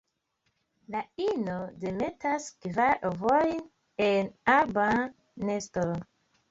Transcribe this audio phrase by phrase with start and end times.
[0.95, 3.63] La ino demetas kvar ovojn
[4.11, 4.91] en arba
[5.49, 5.89] nesto.